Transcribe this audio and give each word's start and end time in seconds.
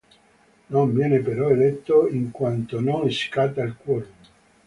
Non 0.71 0.91
viene 0.95 1.19
però 1.19 1.49
eletto, 1.51 2.07
in 2.07 2.31
quanto 2.31 2.79
non 2.79 3.07
scatta 3.11 3.61
il 3.61 3.75
quorum. 3.77 4.09